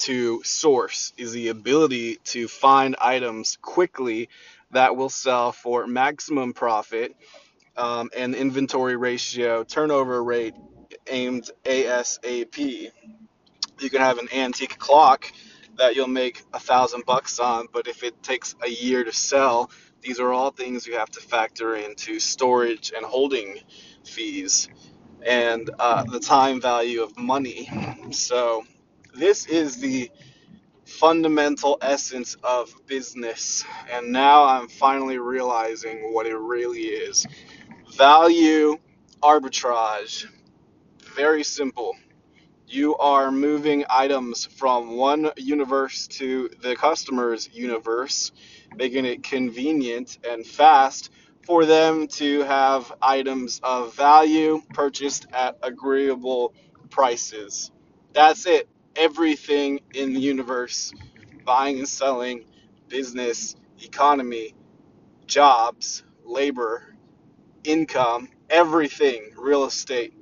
to 0.00 0.42
source, 0.44 1.12
is 1.16 1.32
the 1.32 1.48
ability 1.48 2.16
to 2.24 2.48
find 2.48 2.96
items 3.00 3.58
quickly 3.60 4.28
that 4.72 4.96
will 4.96 5.08
sell 5.08 5.52
for 5.52 5.86
maximum 5.86 6.52
profit 6.52 7.16
um, 7.76 8.10
and 8.16 8.34
inventory 8.34 8.96
ratio, 8.96 9.64
turnover 9.64 10.22
rate 10.22 10.54
aimed 11.08 11.50
ASAP. 11.64 12.90
You 13.80 13.90
can 13.90 14.00
have 14.00 14.18
an 14.18 14.28
antique 14.34 14.78
clock 14.78 15.32
that 15.76 15.96
you'll 15.96 16.08
make 16.08 16.42
a 16.52 16.60
thousand 16.60 17.04
bucks 17.06 17.38
on, 17.38 17.66
but 17.72 17.88
if 17.88 18.02
it 18.02 18.22
takes 18.22 18.54
a 18.64 18.68
year 18.68 19.04
to 19.04 19.12
sell, 19.12 19.70
these 20.02 20.20
are 20.20 20.32
all 20.32 20.50
things 20.50 20.86
you 20.86 20.96
have 20.96 21.10
to 21.10 21.20
factor 21.20 21.74
into 21.74 22.20
storage 22.20 22.92
and 22.94 23.04
holding 23.04 23.58
fees 24.04 24.68
and 25.26 25.70
uh, 25.78 26.04
the 26.04 26.20
time 26.20 26.60
value 26.60 27.02
of 27.02 27.16
money. 27.18 27.68
So, 28.10 28.64
this 29.14 29.46
is 29.46 29.76
the 29.78 30.10
fundamental 30.84 31.78
essence 31.80 32.36
of 32.42 32.74
business. 32.86 33.64
And 33.92 34.12
now 34.12 34.44
I'm 34.44 34.68
finally 34.68 35.18
realizing 35.18 36.12
what 36.12 36.26
it 36.26 36.36
really 36.36 36.82
is 36.82 37.26
value 37.96 38.76
arbitrage 39.22 40.26
very 41.14 41.42
simple. 41.44 41.96
You 42.66 42.96
are 42.96 43.32
moving 43.32 43.84
items 43.90 44.46
from 44.46 44.96
one 44.96 45.30
universe 45.36 46.06
to 46.18 46.48
the 46.62 46.76
customer's 46.76 47.50
universe, 47.52 48.32
making 48.76 49.04
it 49.06 49.22
convenient 49.22 50.18
and 50.28 50.46
fast 50.46 51.10
for 51.44 51.64
them 51.64 52.06
to 52.06 52.42
have 52.42 52.92
items 53.02 53.60
of 53.62 53.94
value 53.96 54.62
purchased 54.72 55.26
at 55.32 55.58
agreeable 55.62 56.54
prices. 56.90 57.72
That's 58.12 58.46
it. 58.46 58.68
Everything 58.96 59.80
in 59.94 60.14
the 60.14 60.20
universe 60.20 60.92
buying 61.44 61.78
and 61.78 61.88
selling, 61.88 62.44
business, 62.88 63.56
economy, 63.82 64.54
jobs, 65.26 66.04
labor, 66.24 66.94
income, 67.64 68.28
everything, 68.50 69.32
real 69.38 69.64
estate 69.64 70.12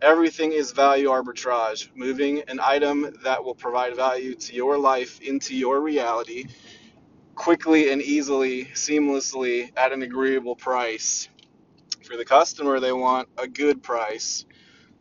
Everything 0.00 0.52
is 0.52 0.70
value 0.70 1.08
arbitrage, 1.08 1.90
moving 1.96 2.42
an 2.48 2.60
item 2.62 3.16
that 3.24 3.44
will 3.44 3.56
provide 3.56 3.96
value 3.96 4.36
to 4.36 4.54
your 4.54 4.78
life 4.78 5.20
into 5.20 5.56
your 5.56 5.80
reality 5.80 6.44
quickly 7.34 7.92
and 7.92 8.02
easily, 8.02 8.66
seamlessly 8.66 9.70
at 9.76 9.92
an 9.92 10.02
agreeable 10.02 10.56
price. 10.56 11.28
For 12.04 12.16
the 12.16 12.24
customer, 12.24 12.80
they 12.80 12.92
want 12.92 13.28
a 13.38 13.48
good 13.48 13.82
price. 13.82 14.46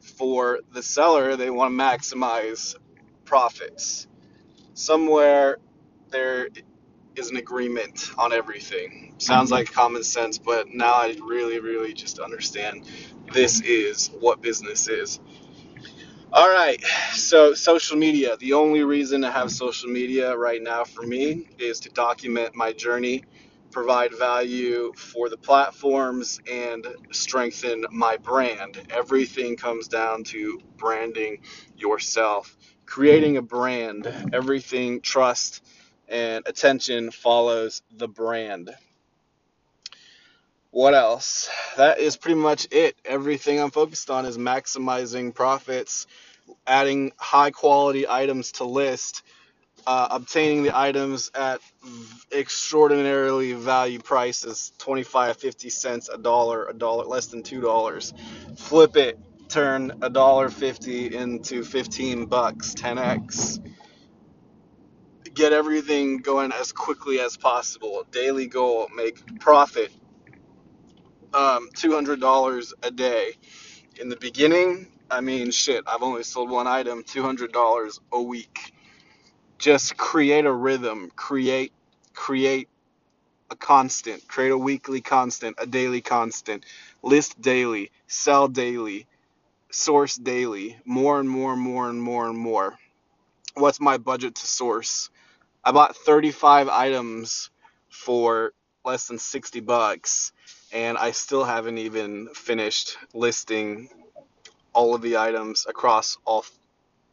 For 0.01 0.59
the 0.73 0.83
seller, 0.83 1.35
they 1.37 1.49
want 1.49 1.77
to 1.77 1.83
maximize 1.83 2.75
profits. 3.29 4.07
Somewhere 4.73 5.59
there 6.09 6.49
is 7.15 7.29
an 7.29 7.37
agreement 7.37 8.09
on 8.17 8.33
everything. 8.33 9.13
Sounds 9.19 9.51
mm-hmm. 9.51 9.59
like 9.59 9.71
common 9.71 10.03
sense, 10.03 10.39
but 10.39 10.69
now 10.69 10.93
I 10.93 11.15
really, 11.21 11.59
really 11.59 11.93
just 11.93 12.17
understand 12.17 12.89
this 13.31 13.61
is 13.61 14.07
what 14.19 14.41
business 14.41 14.87
is. 14.87 15.19
All 16.33 16.49
right, 16.49 16.83
so 17.13 17.53
social 17.53 17.97
media. 17.97 18.35
The 18.37 18.53
only 18.53 18.83
reason 18.83 19.21
to 19.21 19.31
have 19.31 19.51
social 19.51 19.89
media 19.89 20.35
right 20.35 20.61
now 20.61 20.83
for 20.83 21.03
me 21.03 21.49
is 21.59 21.79
to 21.81 21.89
document 21.89 22.55
my 22.55 22.71
journey, 22.73 23.23
provide 23.69 24.15
value 24.17 24.91
for 24.95 25.29
the 25.29 25.37
platforms, 25.37 26.39
and 26.51 26.87
strengthen 27.11 27.85
my 27.91 28.17
brand. 28.17 28.81
Everything 28.89 29.55
comes 29.55 29.87
down 29.87 30.23
to 30.25 30.59
branding 30.77 31.41
yourself, 31.77 32.55
creating 32.89 33.37
a 33.37 33.41
brand. 33.41 34.07
Everything, 34.33 34.99
trust, 34.99 35.63
and 36.07 36.45
attention 36.47 37.11
follows 37.11 37.83
the 37.95 38.07
brand. 38.07 38.71
What 40.71 40.95
else? 40.95 41.49
That 41.77 41.99
is 41.99 42.17
pretty 42.17 42.39
much 42.39 42.67
it. 42.71 42.95
Everything 43.05 43.59
I'm 43.59 43.71
focused 43.71 44.09
on 44.09 44.25
is 44.25 44.37
maximizing 44.37 45.33
profits, 45.33 46.07
adding 46.65 47.11
high 47.17 47.51
quality 47.51 48.07
items 48.09 48.53
to 48.53 48.63
list, 48.63 49.21
uh, 49.85 50.07
obtaining 50.11 50.63
the 50.63 50.77
items 50.77 51.31
at 51.35 51.61
extraordinarily 52.31 53.53
value 53.53 53.99
prices 53.99 54.71
25 54.77 55.37
50 55.37 55.69
cents 55.69 56.09
a 56.09 56.17
dollar 56.17 56.67
a 56.67 56.73
dollar 56.73 57.05
less 57.05 57.27
than 57.27 57.41
two 57.41 57.61
dollars 57.61 58.13
flip 58.55 58.97
it 58.97 59.17
turn 59.49 59.91
a 60.01 60.09
dollar 60.09 60.49
50 60.49 61.15
into 61.15 61.63
15 61.63 62.27
bucks 62.27 62.73
10x 62.75 63.59
get 65.33 65.53
everything 65.53 66.17
going 66.17 66.51
as 66.51 66.71
quickly 66.71 67.19
as 67.19 67.37
possible. 67.37 68.05
Daily 68.11 68.47
goal 68.47 68.89
make 68.95 69.39
profit 69.39 69.91
um, 71.33 71.69
$200 71.73 72.73
a 72.83 72.91
day. 72.91 73.31
In 73.99 74.09
the 74.09 74.17
beginning 74.17 74.87
i 75.11 75.21
mean 75.21 75.49
shit 75.49 75.83
i've 75.87 76.03
only 76.03 76.21
sold 76.21 76.51
one 76.51 76.67
item 76.67 77.03
$200 77.03 77.99
a 78.11 78.21
week. 78.21 78.73
Just 79.57 79.97
create 79.97 80.45
a 80.45 80.51
rhythm 80.51 81.11
create 81.15 81.73
create 82.13 82.69
a 83.49 83.55
constant 83.55 84.27
create 84.27 84.51
a 84.51 84.57
weekly 84.57 85.01
constant 85.01 85.55
a 85.59 85.65
daily 85.65 86.01
constant. 86.01 86.65
List 87.01 87.41
daily 87.41 87.91
sell 88.07 88.47
daily 88.47 89.07
source 89.71 90.15
daily 90.15 90.77
more 90.85 91.19
and 91.19 91.29
more 91.29 91.53
and 91.53 91.61
more 91.61 91.89
and 91.89 92.01
more 92.01 92.27
and 92.27 92.37
more. 92.37 92.77
What's 93.55 93.79
my 93.81 93.97
budget 93.97 94.35
to 94.35 94.47
source? 94.47 95.09
I 95.63 95.71
bought 95.71 95.95
35 95.95 96.69
items 96.69 97.49
for 97.89 98.53
less 98.85 99.07
than 99.07 99.19
60 99.19 99.61
bucks 99.61 100.31
and 100.73 100.97
i 100.97 101.11
still 101.11 101.43
haven't 101.43 101.77
even 101.79 102.29
finished 102.33 102.97
listing 103.13 103.89
all 104.73 104.95
of 104.95 105.03
the 105.03 105.17
items 105.17 105.65
across 105.69 106.17
all 106.25 106.45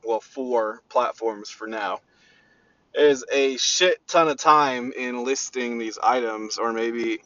well 0.05 0.21
four 0.21 0.83
platforms 0.89 1.51
for 1.51 1.67
now. 1.67 2.01
Is 2.95 3.25
a 3.33 3.57
shit 3.59 4.07
ton 4.09 4.29
of 4.29 4.39
time 4.39 4.93
in 4.97 5.25
listing 5.25 5.79
these 5.79 5.99
items 6.03 6.59
or 6.59 6.73
maybe 6.73 7.23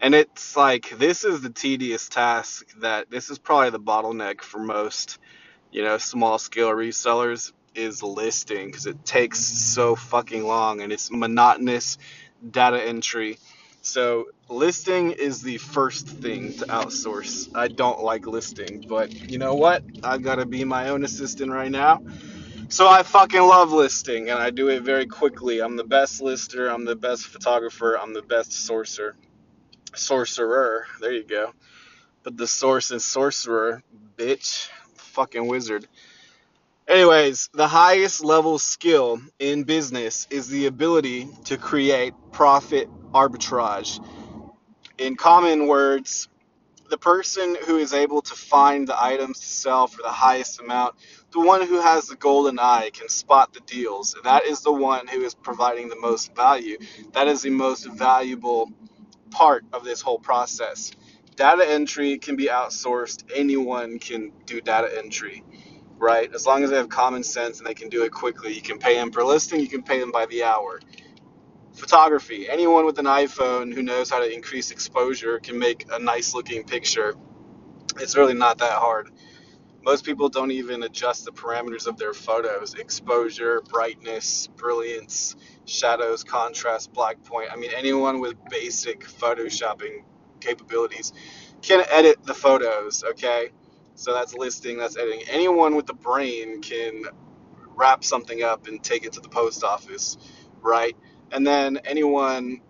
and 0.00 0.14
it's 0.14 0.56
like 0.56 0.90
this 0.98 1.24
is 1.24 1.42
the 1.42 1.50
tedious 1.50 2.08
task 2.08 2.66
that 2.80 3.10
this 3.10 3.30
is 3.30 3.38
probably 3.38 3.70
the 3.70 3.80
bottleneck 3.80 4.42
for 4.42 4.58
most 4.58 5.18
you 5.72 5.82
know 5.82 5.98
small 5.98 6.38
scale 6.38 6.70
resellers 6.70 7.52
is 7.74 8.02
listing 8.02 8.66
because 8.66 8.86
it 8.86 9.04
takes 9.04 9.40
so 9.40 9.96
fucking 9.96 10.44
long 10.44 10.80
and 10.82 10.92
it's 10.92 11.10
monotonous 11.10 11.98
data 12.50 12.82
entry 12.82 13.38
so 13.82 14.26
listing 14.48 15.12
is 15.12 15.42
the 15.42 15.58
first 15.58 16.08
thing 16.08 16.52
to 16.54 16.66
outsource 16.66 17.50
i 17.56 17.68
don't 17.68 18.02
like 18.02 18.26
listing 18.26 18.84
but 18.88 19.12
you 19.30 19.38
know 19.38 19.54
what 19.54 19.82
i've 20.04 20.22
got 20.22 20.36
to 20.36 20.46
be 20.46 20.64
my 20.64 20.90
own 20.90 21.04
assistant 21.04 21.52
right 21.52 21.70
now 21.72 22.00
so 22.68 22.88
I 22.88 23.04
fucking 23.04 23.42
love 23.42 23.72
listing 23.72 24.30
and 24.30 24.40
I 24.40 24.50
do 24.50 24.68
it 24.70 24.82
very 24.82 25.06
quickly. 25.06 25.60
I'm 25.60 25.76
the 25.76 25.84
best 25.84 26.20
lister, 26.20 26.68
I'm 26.68 26.84
the 26.84 26.96
best 26.96 27.26
photographer, 27.26 27.96
I'm 27.96 28.12
the 28.12 28.22
best 28.22 28.52
sorcerer. 28.52 29.16
Sorcerer, 29.96 30.86
there 31.00 31.12
you 31.12 31.24
go. 31.24 31.52
But 32.22 32.36
the 32.36 32.46
source 32.46 32.90
and 32.90 33.00
sorcerer, 33.00 33.82
bitch, 34.16 34.68
fucking 34.96 35.46
wizard. 35.46 35.86
Anyways, 36.88 37.50
the 37.52 37.66
highest 37.66 38.24
level 38.24 38.58
skill 38.58 39.20
in 39.38 39.64
business 39.64 40.26
is 40.30 40.48
the 40.48 40.66
ability 40.66 41.28
to 41.46 41.56
create 41.56 42.14
profit 42.30 42.88
arbitrage. 43.12 44.04
In 44.98 45.16
common 45.16 45.66
words, 45.66 46.28
the 46.88 46.98
person 46.98 47.56
who 47.66 47.78
is 47.78 47.92
able 47.92 48.22
to 48.22 48.34
find 48.34 48.86
the 48.86 49.02
items 49.02 49.40
to 49.40 49.46
sell 49.46 49.86
for 49.88 50.02
the 50.02 50.10
highest 50.10 50.60
amount, 50.60 50.94
the 51.32 51.40
one 51.40 51.66
who 51.66 51.80
has 51.80 52.06
the 52.06 52.16
golden 52.16 52.58
eye 52.58 52.90
can 52.92 53.08
spot 53.08 53.52
the 53.52 53.60
deals. 53.60 54.14
That 54.24 54.44
is 54.44 54.60
the 54.60 54.72
one 54.72 55.08
who 55.08 55.22
is 55.22 55.34
providing 55.34 55.88
the 55.88 55.96
most 55.96 56.34
value. 56.36 56.78
That 57.12 57.28
is 57.28 57.42
the 57.42 57.50
most 57.50 57.86
valuable 57.86 58.70
part 59.30 59.64
of 59.72 59.84
this 59.84 60.00
whole 60.02 60.18
process. 60.18 60.92
Data 61.36 61.68
entry 61.68 62.18
can 62.18 62.36
be 62.36 62.46
outsourced. 62.48 63.24
Anyone 63.34 63.98
can 63.98 64.32
do 64.46 64.60
data 64.60 64.90
entry, 64.98 65.44
right? 65.98 66.32
As 66.34 66.46
long 66.46 66.64
as 66.64 66.70
they 66.70 66.76
have 66.76 66.88
common 66.90 67.24
sense 67.24 67.58
and 67.58 67.66
they 67.68 67.74
can 67.74 67.88
do 67.90 68.04
it 68.04 68.12
quickly. 68.12 68.54
You 68.54 68.62
can 68.62 68.78
pay 68.78 68.96
them 68.96 69.10
per 69.10 69.24
listing, 69.24 69.60
you 69.60 69.68
can 69.68 69.82
pay 69.82 70.00
them 70.00 70.12
by 70.12 70.26
the 70.26 70.44
hour. 70.44 70.80
Photography. 71.74 72.48
Anyone 72.50 72.86
with 72.86 72.98
an 72.98 73.06
iPhone 73.06 73.74
who 73.74 73.82
knows 73.82 74.10
how 74.10 74.20
to 74.20 74.32
increase 74.32 74.70
exposure 74.72 75.38
can 75.40 75.58
make 75.58 75.86
a 75.92 75.98
nice 75.98 76.34
looking 76.34 76.64
picture 76.64 77.14
it's 78.00 78.16
really 78.16 78.34
not 78.34 78.58
that 78.58 78.72
hard. 78.72 79.10
Most 79.86 80.04
people 80.04 80.28
don't 80.28 80.50
even 80.50 80.82
adjust 80.82 81.26
the 81.26 81.30
parameters 81.30 81.86
of 81.86 81.96
their 81.96 82.12
photos 82.12 82.74
exposure, 82.74 83.62
brightness, 83.70 84.48
brilliance, 84.56 85.36
shadows, 85.64 86.24
contrast, 86.24 86.92
black 86.92 87.22
point. 87.22 87.50
I 87.52 87.56
mean, 87.56 87.70
anyone 87.72 88.18
with 88.18 88.34
basic 88.50 89.06
photoshopping 89.06 90.02
capabilities 90.40 91.12
can 91.62 91.84
edit 91.88 92.16
the 92.24 92.34
photos, 92.34 93.04
okay? 93.10 93.50
So 93.94 94.12
that's 94.12 94.34
listing, 94.34 94.76
that's 94.76 94.96
editing. 94.96 95.22
Anyone 95.30 95.76
with 95.76 95.86
the 95.86 95.94
brain 95.94 96.62
can 96.62 97.04
wrap 97.76 98.02
something 98.02 98.42
up 98.42 98.66
and 98.66 98.82
take 98.82 99.04
it 99.04 99.12
to 99.12 99.20
the 99.20 99.28
post 99.28 99.62
office, 99.62 100.18
right? 100.62 100.96
And 101.30 101.46
then 101.46 101.78
anyone 101.84 102.60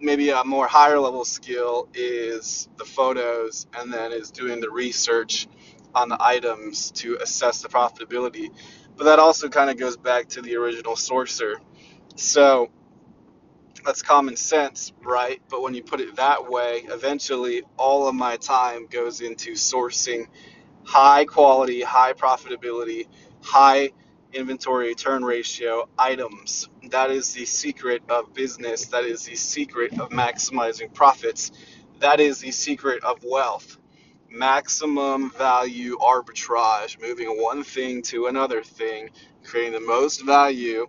maybe 0.00 0.30
a 0.30 0.44
more 0.44 0.66
higher 0.66 0.98
level 0.98 1.26
skill 1.26 1.88
is 1.92 2.68
the 2.78 2.84
photos 2.86 3.66
and 3.76 3.92
then 3.92 4.12
is 4.12 4.30
doing 4.30 4.60
the 4.60 4.70
research 4.70 5.46
on 5.98 6.08
the 6.08 6.16
items 6.20 6.90
to 6.92 7.16
assess 7.20 7.62
the 7.62 7.68
profitability. 7.68 8.50
But 8.96 9.04
that 9.04 9.18
also 9.18 9.48
kind 9.48 9.70
of 9.70 9.76
goes 9.76 9.96
back 9.96 10.28
to 10.30 10.42
the 10.42 10.56
original 10.56 10.94
sourcer. 10.94 11.54
So 12.16 12.70
that's 13.84 14.02
common 14.02 14.36
sense, 14.36 14.92
right? 15.02 15.40
But 15.48 15.62
when 15.62 15.74
you 15.74 15.82
put 15.82 16.00
it 16.00 16.16
that 16.16 16.48
way, 16.50 16.82
eventually 16.88 17.62
all 17.76 18.08
of 18.08 18.14
my 18.14 18.36
time 18.36 18.86
goes 18.86 19.20
into 19.20 19.52
sourcing 19.52 20.26
high 20.84 21.24
quality, 21.24 21.82
high 21.82 22.12
profitability, 22.12 23.06
high 23.42 23.90
inventory 24.32 24.94
turn 24.94 25.24
ratio 25.24 25.88
items. 25.98 26.68
That 26.90 27.10
is 27.10 27.32
the 27.32 27.44
secret 27.44 28.02
of 28.08 28.34
business. 28.34 28.86
That 28.86 29.04
is 29.04 29.24
the 29.24 29.36
secret 29.36 29.98
of 29.98 30.10
maximizing 30.10 30.92
profits. 30.92 31.50
That 32.00 32.20
is 32.20 32.40
the 32.40 32.50
secret 32.50 33.04
of 33.04 33.24
wealth. 33.24 33.78
Maximum 34.30 35.30
value 35.30 35.96
arbitrage, 35.98 37.00
moving 37.00 37.28
one 37.28 37.64
thing 37.64 38.02
to 38.02 38.26
another 38.26 38.62
thing, 38.62 39.10
creating 39.44 39.72
the 39.72 39.80
most 39.86 40.24
value 40.24 40.86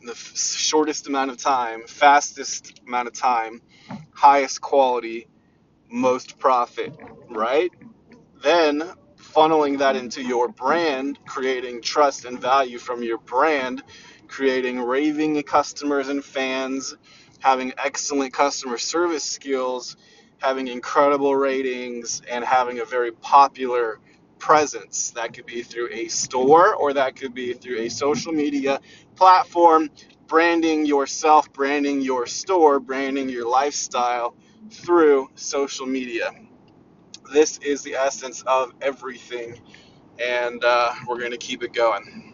in 0.00 0.06
the 0.06 0.14
shortest 0.14 1.06
amount 1.08 1.30
of 1.30 1.36
time, 1.36 1.82
fastest 1.86 2.80
amount 2.86 3.08
of 3.08 3.14
time, 3.14 3.60
highest 4.14 4.60
quality, 4.60 5.26
most 5.90 6.38
profit, 6.38 6.96
right? 7.28 7.70
Then 8.42 8.82
funneling 9.16 9.78
that 9.78 9.96
into 9.96 10.22
your 10.22 10.48
brand, 10.48 11.18
creating 11.26 11.82
trust 11.82 12.24
and 12.24 12.40
value 12.40 12.78
from 12.78 13.02
your 13.02 13.18
brand, 13.18 13.82
creating 14.28 14.80
raving 14.80 15.42
customers 15.42 16.08
and 16.08 16.24
fans, 16.24 16.96
having 17.40 17.72
excellent 17.78 18.32
customer 18.32 18.78
service 18.78 19.24
skills, 19.24 19.96
having 20.40 20.68
incredible 20.68 21.36
ratings, 21.36 22.22
and 22.30 22.44
having 22.44 22.80
a 22.80 22.84
very 22.84 23.12
popular 23.12 24.00
presence. 24.38 25.12
That 25.12 25.34
could 25.34 25.46
be 25.46 25.62
through 25.62 25.90
a 25.92 26.08
store 26.08 26.74
or 26.74 26.94
that 26.94 27.16
could 27.16 27.34
be 27.34 27.54
through 27.54 27.80
a 27.80 27.90
social 27.90 28.32
media 28.32 28.80
platform, 29.16 29.90
branding 30.26 30.86
yourself, 30.86 31.52
branding 31.52 32.00
your 32.02 32.26
store, 32.26 32.80
branding 32.80 33.28
your 33.28 33.48
lifestyle 33.48 34.34
through 34.70 35.30
social 35.36 35.86
media 35.86 36.30
this 37.32 37.58
is 37.58 37.82
the 37.82 37.94
essence 37.94 38.42
of 38.46 38.72
everything, 38.82 39.60
and 40.18 40.64
uh, 40.64 40.92
we're 41.08 41.18
going 41.18 41.30
to 41.32 41.38
keep 41.38 41.62
it 41.62 41.72
going. 41.72 42.29